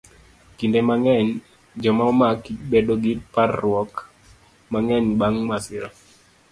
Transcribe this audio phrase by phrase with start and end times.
[0.57, 1.29] Kinde mang'eny,
[1.81, 3.91] joma omaki bedo gi parruok
[4.71, 5.89] mang'eny bang' masira.